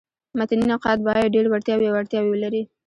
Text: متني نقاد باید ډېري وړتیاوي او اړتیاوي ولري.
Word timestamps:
متني 0.37 0.65
نقاد 0.73 0.97
باید 1.05 1.33
ډېري 1.33 1.47
وړتیاوي 1.51 1.85
او 1.89 1.97
اړتیاوي 2.01 2.29
ولري. 2.31 2.63